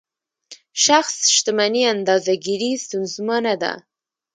شخص 0.85 1.17
شتمني 1.35 1.81
اندازه 1.93 2.33
ګیري 2.45 2.71
ستونزمنه 2.85 3.53
ده. 3.61 3.73